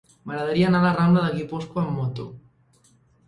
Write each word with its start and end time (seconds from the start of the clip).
M'agradaria 0.29 0.69
anar 0.69 0.79
a 0.79 0.85
la 0.87 0.93
rambla 0.95 1.25
de 1.27 1.35
Guipúscoa 1.37 1.83
amb 1.85 1.93
moto. 1.99 2.25